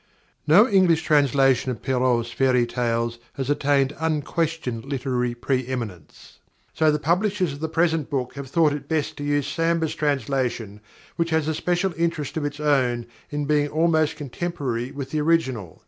[0.51, 6.39] __No English translation of Perrault's fairy tales has attained unquestioned literary pre eminence.
[6.73, 10.81] So the publishers of the present book have thought it best to use Samber's translation,
[11.17, 15.79] which has a special interest of its own in being almost contemporary with the original.